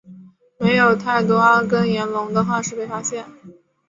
[0.57, 3.23] 没有太多阿根廷龙的化石被发现。